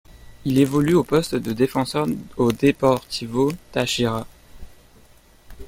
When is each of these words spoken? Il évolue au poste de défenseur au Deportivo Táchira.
Il 0.45 0.57
évolue 0.57 0.95
au 0.95 1.03
poste 1.03 1.35
de 1.35 1.53
défenseur 1.53 2.07
au 2.35 2.51
Deportivo 2.51 3.51
Táchira. 3.71 4.25